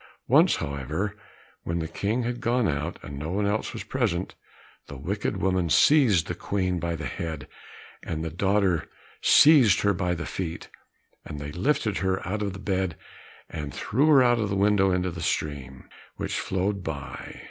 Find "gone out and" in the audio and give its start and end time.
2.41-3.19